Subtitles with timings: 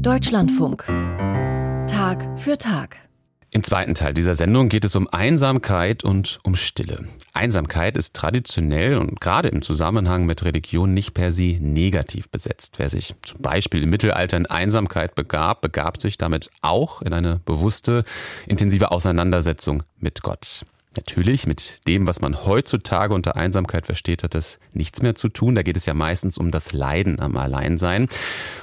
[0.00, 0.84] Deutschlandfunk.
[1.86, 2.96] Tag für Tag.
[3.50, 7.06] Im zweiten Teil dieser Sendung geht es um Einsamkeit und um Stille.
[7.34, 12.78] Einsamkeit ist traditionell und gerade im Zusammenhang mit Religion nicht per se negativ besetzt.
[12.78, 17.40] Wer sich zum Beispiel im Mittelalter in Einsamkeit begab, begab sich damit auch in eine
[17.44, 18.04] bewusste,
[18.46, 20.64] intensive Auseinandersetzung mit Gott.
[20.96, 25.54] Natürlich, mit dem, was man heutzutage unter Einsamkeit versteht, hat das nichts mehr zu tun.
[25.54, 28.08] Da geht es ja meistens um das Leiden am Alleinsein.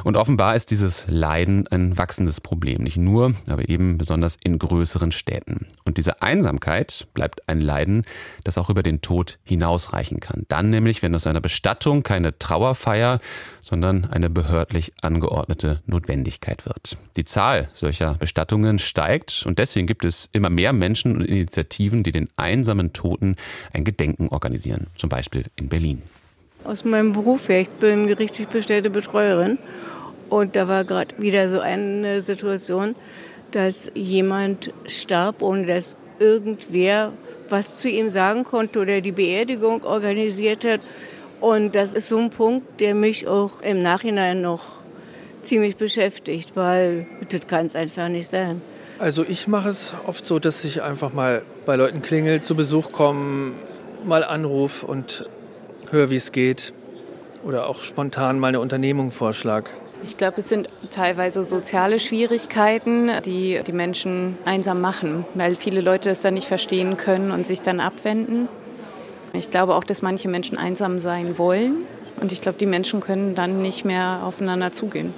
[0.04, 2.84] Und offenbar ist dieses Leiden ein wachsendes Problem.
[2.84, 5.68] Nicht nur, aber eben besonders in größeren Städten.
[5.86, 8.04] Und diese Einsamkeit bleibt ein Leiden,
[8.44, 10.44] das auch über den Tod hinausreichen kann.
[10.50, 13.22] Dann nämlich, wenn aus einer Bestattung keine Trauerfeier,
[13.62, 16.98] sondern eine behördlich angeordnete Notwendigkeit wird.
[17.16, 22.17] Die Zahl solcher Bestattungen steigt und deswegen gibt es immer mehr Menschen und Initiativen, die
[22.18, 23.36] den einsamen Toten
[23.74, 26.02] ein Gedenken organisieren, zum Beispiel in Berlin.
[26.64, 29.58] Aus meinem Beruf her, ich bin gerichtlich bestellte Betreuerin
[30.30, 32.96] und da war gerade wieder so eine Situation,
[33.52, 37.14] dass jemand starb, ohne dass irgendwer
[37.50, 40.82] was zu ihm sagen konnte oder die Beerdigung organisiert hat.
[41.40, 44.64] Und das ist so ein Punkt, der mich auch im Nachhinein noch
[45.44, 48.62] ziemlich beschäftigt, weil das kann es einfach nicht sein.
[49.00, 52.92] Also ich mache es oft so, dass ich einfach mal bei Leuten klingel, zu Besuch
[52.92, 53.54] komme,
[54.04, 55.30] mal anrufe und
[55.92, 56.74] höre, wie es geht.
[57.44, 59.70] Oder auch spontan mal eine Unternehmung vorschlag.
[60.04, 66.10] Ich glaube, es sind teilweise soziale Schwierigkeiten, die die Menschen einsam machen, weil viele Leute
[66.10, 68.48] das dann nicht verstehen können und sich dann abwenden.
[69.34, 71.84] Ich glaube auch, dass manche Menschen einsam sein wollen.
[72.20, 75.14] Und ich glaube, die Menschen können dann nicht mehr aufeinander zugehen.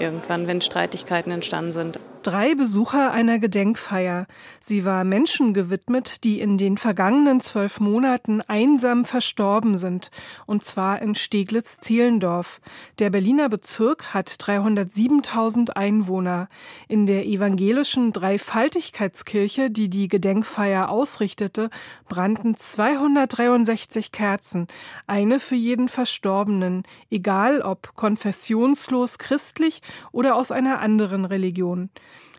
[0.00, 4.26] Irgendwann, wenn Streitigkeiten entstanden sind drei Besucher einer Gedenkfeier.
[4.60, 10.10] Sie war Menschen gewidmet, die in den vergangenen zwölf Monaten einsam verstorben sind,
[10.46, 12.60] und zwar in Steglitz-Zehlendorf.
[12.98, 16.48] Der Berliner Bezirk hat 307.000 Einwohner.
[16.88, 21.70] In der evangelischen Dreifaltigkeitskirche, die die Gedenkfeier ausrichtete,
[22.08, 24.68] brannten 263 Kerzen,
[25.06, 29.82] eine für jeden Verstorbenen, egal ob konfessionslos christlich
[30.12, 31.90] oder aus einer anderen Religion.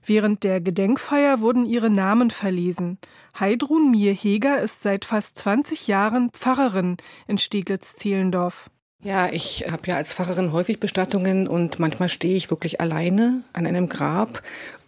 [0.06, 2.97] Während der Gedenkfeier wurden ihre Namen verlesen.
[3.40, 6.97] Heidrun Mir-Heger ist seit fast 20 Jahren Pfarrerin
[7.28, 8.69] in Steglitz-Zehlendorf.
[9.02, 13.66] Ja, ich habe ja als Pfarrerin häufig Bestattungen und manchmal stehe ich wirklich alleine an
[13.66, 14.42] einem Grab.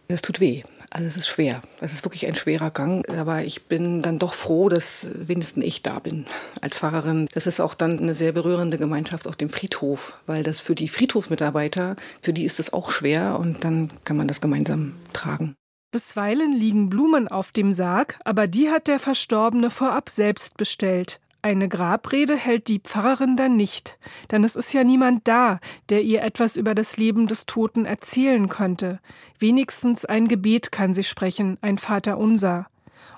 [0.08, 0.64] Es tut weh.
[0.96, 1.62] Also es ist schwer.
[1.82, 3.06] Es ist wirklich ein schwerer Gang.
[3.10, 6.26] Aber ich bin dann doch froh, dass wenigstens ich da bin
[6.62, 7.28] als Pfarrerin.
[7.34, 10.88] Das ist auch dann eine sehr berührende Gemeinschaft auf dem Friedhof, weil das für die
[10.88, 15.56] Friedhofsmitarbeiter, für die ist es auch schwer und dann kann man das gemeinsam tragen.
[15.92, 21.20] Bisweilen liegen Blumen auf dem Sarg, aber die hat der Verstorbene vorab selbst bestellt.
[21.46, 24.00] Eine Grabrede hält die Pfarrerin dann nicht,
[24.32, 28.50] denn es ist ja niemand da, der ihr etwas über das Leben des Toten erzählen
[28.50, 29.00] könnte.
[29.38, 32.66] Wenigstens ein Gebet kann sie sprechen, ein Vater unser.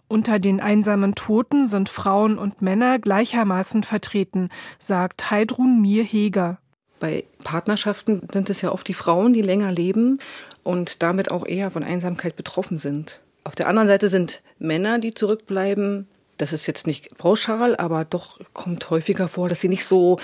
[0.10, 6.58] Unter den einsamen Toten sind Frauen und Männer gleichermaßen vertreten, sagt Heidrun Mir Heger.
[7.00, 10.20] Bei Partnerschaften sind es ja oft die Frauen, die länger leben
[10.64, 13.22] und damit auch eher von Einsamkeit betroffen sind.
[13.46, 18.40] Auf der anderen Seite sind Männer, die zurückbleiben, das ist jetzt nicht pauschal, aber doch
[18.54, 20.20] kommt häufiger vor, dass sie nicht so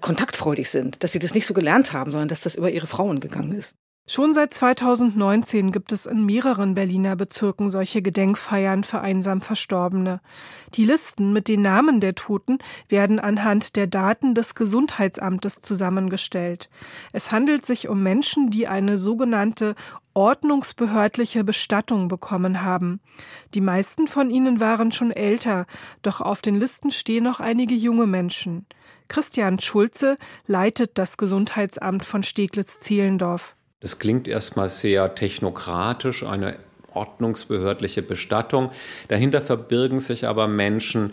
[0.00, 3.20] kontaktfreudig sind, dass sie das nicht so gelernt haben, sondern dass das über ihre Frauen
[3.20, 3.74] gegangen ist.
[4.08, 10.20] Schon seit 2019 gibt es in mehreren Berliner Bezirken solche Gedenkfeiern für einsam Verstorbene.
[10.74, 12.58] Die Listen mit den Namen der Toten
[12.88, 16.70] werden anhand der Daten des Gesundheitsamtes zusammengestellt.
[17.12, 19.74] Es handelt sich um Menschen, die eine sogenannte
[20.14, 23.00] ordnungsbehördliche Bestattung bekommen haben.
[23.54, 25.66] Die meisten von ihnen waren schon älter,
[26.02, 28.66] doch auf den Listen stehen noch einige junge Menschen.
[29.08, 33.55] Christian Schulze leitet das Gesundheitsamt von Steglitz-Zehlendorf.
[33.80, 36.56] Das klingt erstmal sehr technokratisch, eine
[36.92, 38.70] ordnungsbehördliche Bestattung.
[39.08, 41.12] Dahinter verbirgen sich aber Menschen,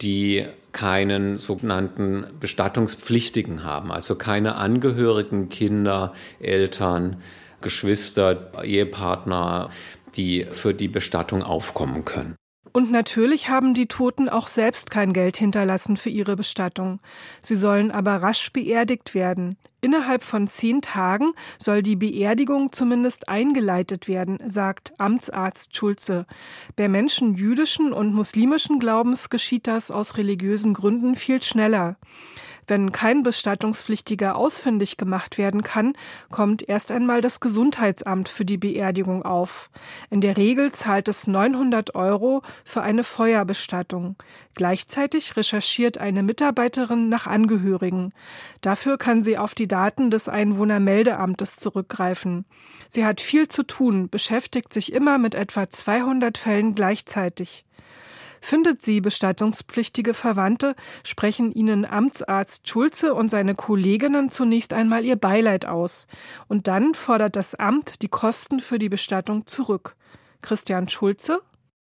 [0.00, 7.22] die keinen sogenannten Bestattungspflichtigen haben, also keine Angehörigen, Kinder, Eltern,
[7.60, 9.70] Geschwister, Ehepartner,
[10.16, 12.36] die für die Bestattung aufkommen können.
[12.76, 16.98] Und natürlich haben die Toten auch selbst kein Geld hinterlassen für ihre Bestattung.
[17.40, 19.56] Sie sollen aber rasch beerdigt werden.
[19.80, 26.26] Innerhalb von zehn Tagen soll die Beerdigung zumindest eingeleitet werden, sagt Amtsarzt Schulze.
[26.74, 31.96] Bei Menschen jüdischen und muslimischen Glaubens geschieht das aus religiösen Gründen viel schneller.
[32.66, 35.94] Wenn kein Bestattungspflichtiger ausfindig gemacht werden kann,
[36.30, 39.70] kommt erst einmal das Gesundheitsamt für die Beerdigung auf.
[40.10, 44.16] In der Regel zahlt es 900 Euro für eine Feuerbestattung.
[44.54, 48.12] Gleichzeitig recherchiert eine Mitarbeiterin nach Angehörigen.
[48.60, 52.44] Dafür kann sie auf die Daten des Einwohnermeldeamtes zurückgreifen.
[52.88, 57.64] Sie hat viel zu tun, beschäftigt sich immer mit etwa 200 Fällen gleichzeitig.
[58.46, 65.64] Findet sie bestattungspflichtige Verwandte, sprechen ihnen Amtsarzt Schulze und seine Kolleginnen zunächst einmal ihr Beileid
[65.64, 66.06] aus.
[66.46, 69.96] Und dann fordert das Amt die Kosten für die Bestattung zurück.
[70.42, 71.40] Christian Schulze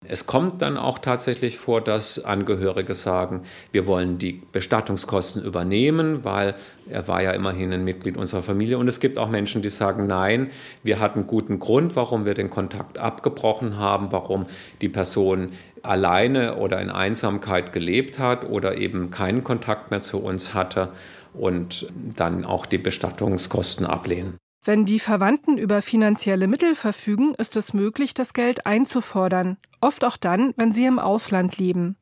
[0.05, 6.53] es kommt dann auch tatsächlich vor, dass Angehörige sagen, wir wollen die Bestattungskosten übernehmen, weil
[6.87, 8.77] er war ja immerhin ein Mitglied unserer Familie.
[8.77, 10.51] Und es gibt auch Menschen, die sagen, nein,
[10.83, 14.45] wir hatten guten Grund, warum wir den Kontakt abgebrochen haben, warum
[14.81, 15.53] die Person
[15.87, 20.91] alleine oder in Einsamkeit gelebt hat oder eben keinen Kontakt mehr zu uns hatte
[21.33, 24.37] und dann auch die Bestattungskosten ablehnen.
[24.63, 30.17] Wenn die Verwandten über finanzielle Mittel verfügen, ist es möglich, das Geld einzufordern, oft auch
[30.17, 31.95] dann, wenn sie im Ausland leben.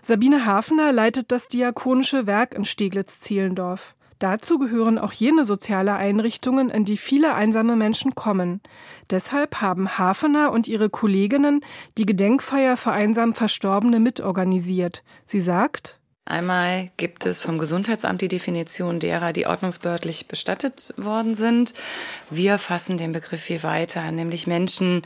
[0.00, 3.96] Sabine Hafener leitet das Diakonische Werk in Steglitz-Zielendorf.
[4.18, 8.60] Dazu gehören auch jene soziale Einrichtungen, in die viele einsame Menschen kommen.
[9.10, 11.60] Deshalb haben Hafener und ihre Kolleginnen
[11.98, 15.04] die Gedenkfeier für einsam Verstorbene mitorganisiert.
[15.26, 21.72] Sie sagt, Einmal gibt es vom Gesundheitsamt die Definition derer, die ordnungsbehördlich bestattet worden sind.
[22.30, 25.02] Wir fassen den Begriff viel weiter, nämlich Menschen,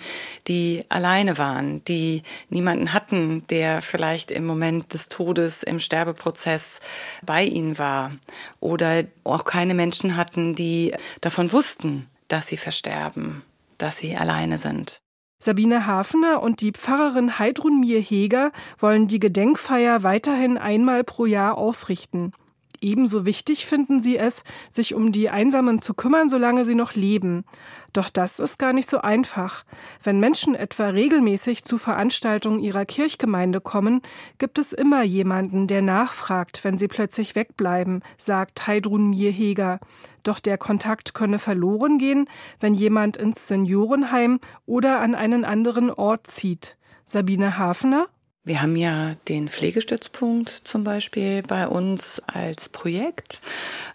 [0.49, 6.81] die alleine waren, die niemanden hatten, der vielleicht im Moment des Todes im Sterbeprozess
[7.23, 8.13] bei ihnen war
[8.61, 13.45] oder auch keine Menschen hatten, die davon wussten, dass sie versterben,
[13.77, 15.03] dass sie alleine sind.
[15.43, 22.33] Sabine Hafener und die Pfarrerin Heidrun Mir-Heger wollen die Gedenkfeier weiterhin einmal pro Jahr ausrichten.
[22.83, 27.45] Ebenso wichtig finden sie es, sich um die Einsamen zu kümmern, solange sie noch leben.
[27.93, 29.65] Doch das ist gar nicht so einfach.
[30.03, 34.01] Wenn Menschen etwa regelmäßig zu Veranstaltungen ihrer Kirchgemeinde kommen,
[34.39, 39.79] gibt es immer jemanden, der nachfragt, wenn sie plötzlich wegbleiben, sagt Heidrun Mirheger.
[40.23, 42.29] Doch der Kontakt könne verloren gehen,
[42.61, 46.79] wenn jemand ins Seniorenheim oder an einen anderen Ort zieht.
[47.05, 48.07] Sabine Hafner
[48.43, 53.43] wir haben ja den Pflegestützpunkt zum Beispiel bei uns als Projekt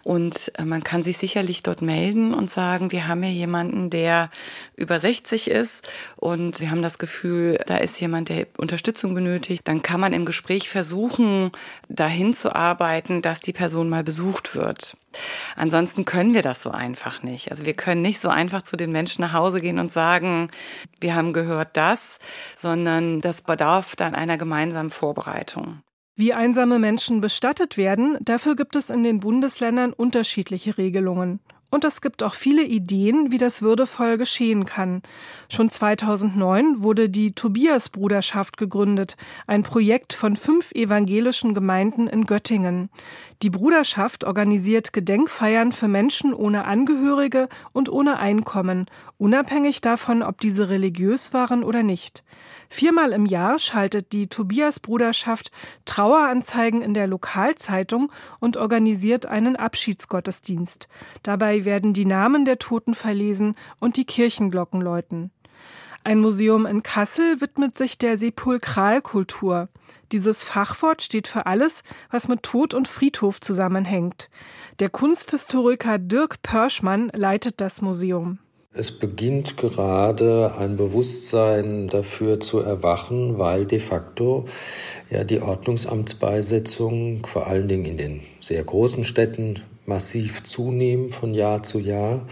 [0.04, 4.30] und äh, man kann sich sicherlich dort melden und sagen, wir haben hier jemanden, der
[4.76, 9.62] über 60 ist und wir haben das Gefühl, da ist jemand, der Unterstützung benötigt.
[9.64, 11.50] Dann kann man im Gespräch versuchen,
[11.88, 14.96] dahin zu arbeiten, dass die Person mal besucht wird.
[15.56, 17.50] Ansonsten können wir das so einfach nicht.
[17.50, 20.50] Also wir können nicht so einfach zu den Menschen nach Hause gehen und sagen,
[21.00, 22.18] wir haben gehört das,
[22.54, 25.80] sondern das bedarf dann einer gemeinsamen Vorbereitung.
[26.18, 31.40] Wie einsame Menschen bestattet werden, dafür gibt es in den Bundesländern unterschiedliche Regelungen.
[31.68, 35.02] Und es gibt auch viele Ideen, wie das würdevoll geschehen kann.
[35.50, 39.16] Schon 2009 wurde die Tobias-Bruderschaft gegründet,
[39.46, 42.88] ein Projekt von fünf evangelischen Gemeinden in Göttingen.
[43.42, 48.86] Die Bruderschaft organisiert Gedenkfeiern für Menschen ohne Angehörige und ohne Einkommen,
[49.18, 52.24] unabhängig davon, ob diese religiös waren oder nicht.
[52.68, 55.50] Viermal im Jahr schaltet die Tobias-Bruderschaft
[55.84, 60.88] Traueranzeigen in der Lokalzeitung und organisiert einen Abschiedsgottesdienst.
[61.22, 65.30] Dabei werden die Namen der Toten verlesen und die Kirchenglocken läuten.
[66.06, 69.68] Ein Museum in Kassel widmet sich der Sepulkralkultur.
[70.12, 71.82] Dieses Fachwort steht für alles,
[72.12, 74.30] was mit Tod und Friedhof zusammenhängt.
[74.78, 78.38] Der Kunsthistoriker Dirk Pörschmann leitet das Museum.
[78.78, 84.44] Es beginnt gerade ein Bewusstsein dafür zu erwachen, weil de facto
[85.08, 91.62] ja die Ordnungsamtsbeisetzungen vor allen Dingen in den sehr großen Städten massiv zunehmen von Jahr
[91.62, 92.26] zu Jahr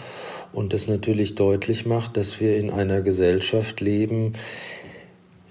[0.52, 4.34] und das natürlich deutlich macht, dass wir in einer Gesellschaft leben,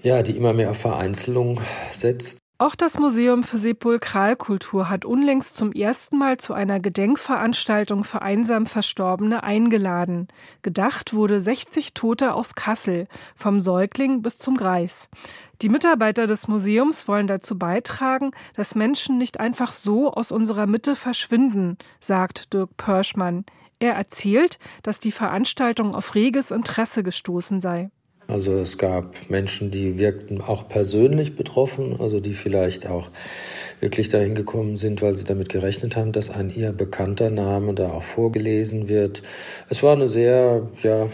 [0.04, 1.60] ja, die immer mehr auf Vereinzelung
[1.90, 8.22] setzt auch das Museum für Sepulkralkultur hat unlängst zum ersten Mal zu einer Gedenkveranstaltung für
[8.22, 10.28] einsam Verstorbene eingeladen.
[10.62, 15.08] Gedacht wurde 60 Tote aus Kassel, vom Säugling bis zum Greis.
[15.62, 20.94] Die Mitarbeiter des Museums wollen dazu beitragen, dass Menschen nicht einfach so aus unserer Mitte
[20.94, 23.44] verschwinden, sagt Dirk Pörschmann.
[23.80, 27.90] Er erzählt, dass die Veranstaltung auf reges Interesse gestoßen sei.
[28.26, 33.08] Also es gab Menschen, die wirkten auch persönlich betroffen, also die vielleicht auch
[33.80, 37.90] wirklich dahin gekommen sind, weil sie damit gerechnet haben, dass ein eher bekannter Name da
[37.90, 39.22] auch vorgelesen wird.
[39.68, 41.08] Es war eine sehr, ja,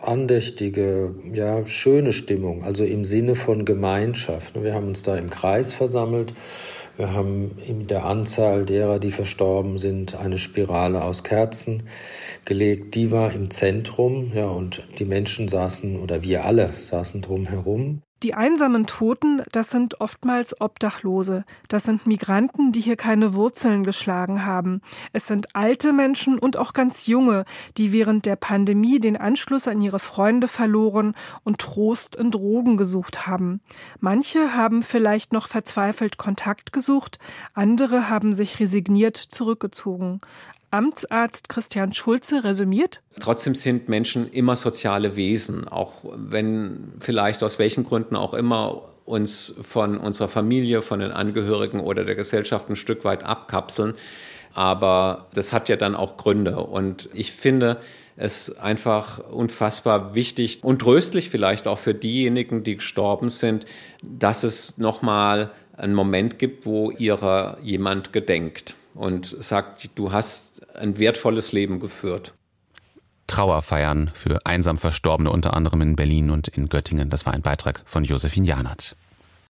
[0.00, 4.62] andächtige, ja, schöne Stimmung, also im Sinne von Gemeinschaft.
[4.62, 6.34] Wir haben uns da im Kreis versammelt.
[6.98, 11.84] Wir haben in der Anzahl derer, die verstorben sind, eine Spirale aus Kerzen
[12.44, 12.96] gelegt.
[12.96, 18.02] Die war im Zentrum, ja, und die Menschen saßen oder wir alle saßen drumherum.
[18.24, 21.44] Die einsamen Toten, das sind oftmals Obdachlose.
[21.68, 24.82] Das sind Migranten, die hier keine Wurzeln geschlagen haben.
[25.12, 27.44] Es sind alte Menschen und auch ganz junge,
[27.76, 33.28] die während der Pandemie den Anschluss an ihre Freunde verloren und Trost in Drogen gesucht
[33.28, 33.60] haben.
[34.00, 37.20] Manche haben vielleicht noch verzweifelt Kontakt gesucht,
[37.54, 40.20] andere haben sich resigniert zurückgezogen.
[40.70, 43.02] Amtsarzt Christian Schulze resümiert.
[43.20, 49.54] Trotzdem sind Menschen immer soziale Wesen, auch wenn vielleicht aus welchen Gründen auch immer uns
[49.62, 53.94] von unserer Familie, von den Angehörigen oder der Gesellschaft ein Stück weit abkapseln.
[54.54, 56.56] Aber das hat ja dann auch Gründe.
[56.56, 57.78] Und ich finde
[58.16, 63.66] es einfach unfassbar wichtig und tröstlich vielleicht auch für diejenigen, die gestorben sind,
[64.02, 70.98] dass es nochmal einen Moment gibt, wo ihrer jemand gedenkt und sagt, du hast ein
[70.98, 72.32] wertvolles Leben geführt.
[73.28, 77.10] Trauerfeiern für einsam Verstorbene, unter anderem in Berlin und in Göttingen.
[77.10, 78.96] Das war ein Beitrag von Josephine Janert.